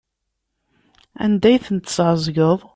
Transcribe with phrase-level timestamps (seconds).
[1.23, 2.59] Anda ay ten-tesɛeẓgeḍ?